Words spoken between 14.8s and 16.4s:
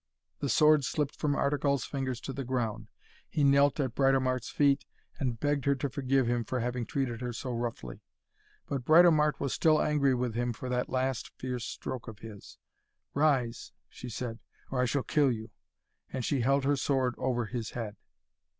I shall kill you!' and